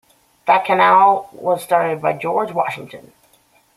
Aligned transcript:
That 0.47 0.65
canal 0.65 1.29
was 1.31 1.61
started 1.61 2.01
by 2.01 2.13
George 2.13 2.51
Washington. 2.51 3.13